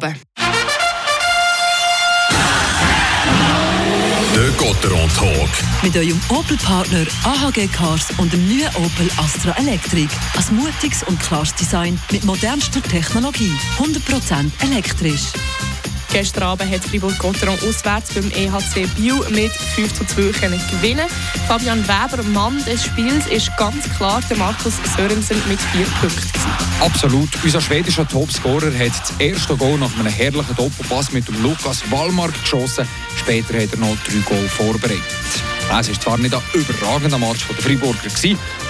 [0.00, 0.14] Der
[4.56, 5.48] Gotteron Talk.
[5.82, 10.08] Mit eurem Opel-Partner AHG Cars und dem neuen Opel Astra Electric.
[10.36, 13.52] Ein mutiges und klares Design mit modernster Technologie.
[13.78, 15.32] 100% elektrisch.
[16.12, 20.22] Gestern Abend hat Fribourg-Gotteron auswärts beim EHC Biel mit 5 zu 2
[20.70, 21.06] gewinnen.
[21.46, 26.40] Fabian Weber, Mann des Spiels, ist ganz klar der Markus Sörensen mit 4 Punkten.
[26.80, 27.28] Absolut.
[27.44, 32.32] Unser schwedischer Topscorer hat das erste Goal nach einem herrlichen Doppelpass mit dem Lukas Wallmark
[32.40, 32.88] geschossen.
[33.16, 35.02] Später hat er noch drei Goal vorbereitet.
[35.70, 38.08] Es war zwar nicht ein überragender Match der Freiburger,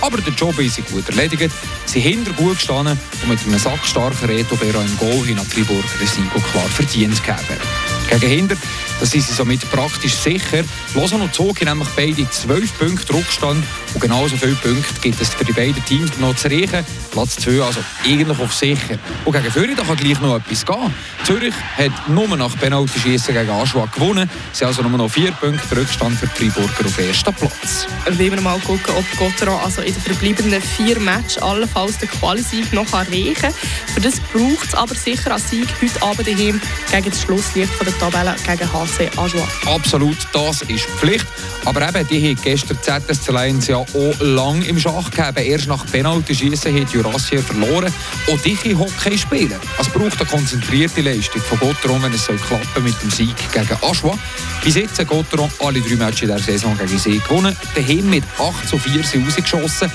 [0.00, 1.52] aber der Job ist gut erledigt.
[1.84, 5.62] Sie hinter gut gestanden und mit einem sackstarken Reto Berra im Goal hin an die
[5.62, 7.95] Freiburger Sieg klar verdient gegeben.
[8.08, 8.56] Gegen Hinder,
[9.00, 10.64] da sind sie somit praktisch sicher.
[10.94, 15.34] Lausanne und Zug haben nämlich beide 12 Punkte Rückstand und genauso viele Punkte gibt es
[15.34, 16.84] für die beiden Teams noch zu riechen.
[17.10, 18.98] Platz 2 also eigentlich auf sicher.
[19.24, 20.94] Und gegen Zürich kann gleich noch etwas gehen.
[21.24, 24.30] Zürich hat nur nach Penalty-Schießen gegen Aschua gewonnen.
[24.52, 27.86] Sie haben also nur noch 4 Punkte Rückstand für die Freiburger auf ersten Platz.
[28.08, 32.72] Wir wollen mal schauen, ob Gotteron also in den verbleibenden vier Matches allenfalls den Qualisieg
[32.72, 33.54] noch erreichen kann.
[33.92, 36.60] Für das braucht es aber sicher einen Sieg heute Abend daheim
[36.90, 39.46] gegen das Schlusslicht von der Tabelle gegen HC Ajoie.
[39.66, 41.26] Absolut, das ist Pflicht.
[41.64, 45.44] Aber eben, die hat gestern ZSC Lions ja auch lang im Schach gegeben.
[45.44, 47.92] Erst nach Penalty-Schießen hat Jurassier verloren.
[48.30, 49.60] Auch dich Hockey spielen.
[49.78, 53.78] Es braucht eine konzentrierte Leistung von Gotteron, wenn es soll klappen mit dem Sieg gegen
[53.82, 54.16] Aschwa.
[54.62, 57.56] Bis jetzt hat Gotteron alle drei Matches der Saison gegen sie gewonnen.
[57.74, 59.90] Daheim mit 8 zu 4 sie rausgeschossen.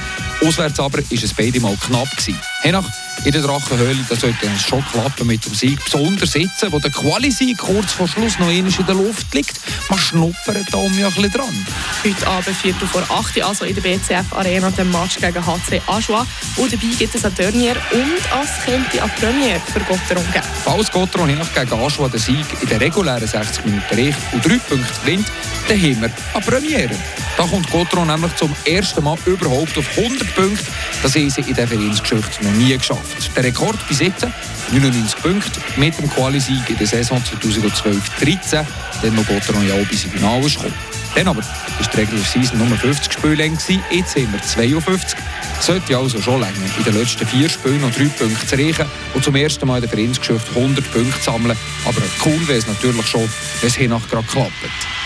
[0.46, 2.10] Auswärts aber war es beide mal knapp.
[2.18, 2.51] Gewesen.
[2.62, 2.86] Henach
[3.24, 5.84] in der Drachenhöhle, da sollte es schon klappen mit dem Sieg.
[5.84, 9.60] Besonders jetzt, wo der Quali-Sieg kurz vor Schluss noch in der Luft liegt.
[9.90, 11.68] Man schnuppert da um ja ein bisschen dran.
[12.04, 16.26] Heute Abend 4 vor 8 also in der BCF Arena, der Match gegen HC Ajoie.
[16.56, 20.46] Und dabei gibt es ein Turnier und es könnte eine Premiere für Gotteron geben.
[20.64, 25.02] Falls Gotteron gegen Ajoie den Sieg in den regulären 60 Minuten reicht und 3 Punkte
[25.04, 25.28] gewinnt,
[25.68, 26.96] dann haben wir eine Premiere.
[27.38, 30.66] Da kommt Gotteron nämlich zum ersten Mal überhaupt auf 100 Punkte.
[31.02, 33.36] Das haben sie in der Vereinsgeschichte noch nie geschafft.
[33.36, 34.28] Der Rekord bis jetzt
[34.72, 38.66] 99 Punkte mit dem Quali-Sieg in der Saison 2012-13,
[39.02, 40.74] dann noch Gotteron ja auch bis ins Finale gekommen.
[41.16, 41.48] Dann aber war
[41.94, 43.58] die Regular Season nur 50 Spiele lang,
[43.92, 45.20] jetzt haben wir 52.
[45.60, 49.24] Sollte also schon länger in den letzten vier Spielen noch drei Punkte zu erreichen und
[49.24, 51.58] zum ersten Mal in der Vereinsgeschichte 100 Punkte sammeln.
[51.86, 54.52] Aber cool wäre es natürlich schon, wenn es hier gerade klappt.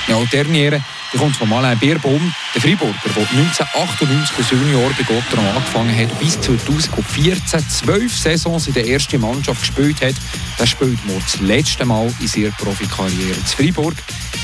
[0.08, 0.32] Ja, und
[1.14, 6.20] die kommt von Alain Bierbaum, der Freiburger, der 1998 als Junior bei Gotteron angefangen hat,
[6.20, 10.16] bis 2014 zwölf Saisons in der ersten Mannschaft gespielt hat.
[10.60, 13.96] Der spielt nur das letzte Mal in seiner Profikarriere in Freiburg.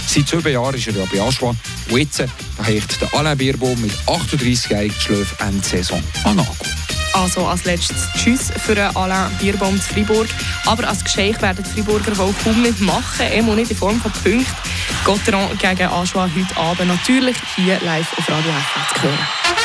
[0.08, 1.56] Seit sieben Jahren ist er ja bei Aschwa.
[1.90, 6.81] Und jetzt hat der Alain Bierbaum mit 38-jährigen Schläfen Ende Saison an Nagel.
[7.14, 10.28] Also als letztes Tschüss für Alain Bierbaum zu Freiburg.
[10.66, 14.12] Aber als Geschenk werden die Freiburger wohl kaum nicht machen, immer nicht in Form von
[14.12, 14.46] Punkten.
[15.04, 19.61] Gotteron gegen Aschwa heute Abend natürlich hier live auf Radio FH zu hören.